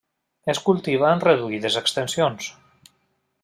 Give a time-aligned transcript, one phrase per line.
[0.53, 2.49] Es cultiva en reduïdes extensions.